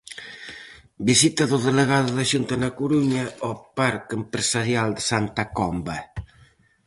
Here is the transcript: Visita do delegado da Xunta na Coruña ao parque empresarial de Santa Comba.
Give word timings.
Visita 1.07 1.43
do 1.51 1.57
delegado 1.67 2.09
da 2.17 2.25
Xunta 2.31 2.55
na 2.63 2.71
Coruña 2.79 3.23
ao 3.45 3.53
parque 3.77 4.13
empresarial 4.21 4.89
de 4.97 5.03
Santa 5.11 5.43
Comba. 5.57 5.97